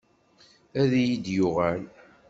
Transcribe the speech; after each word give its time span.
Ad 0.81 0.91
iyi-d-yuɣal. 1.01 1.81